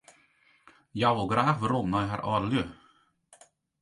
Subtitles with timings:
[0.95, 2.63] Hja wol graach werom nei har âldelju.